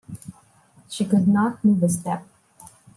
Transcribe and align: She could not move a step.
She 0.89 1.05
could 1.05 1.27
not 1.27 1.63
move 1.63 1.83
a 1.83 1.89
step. 1.89 2.25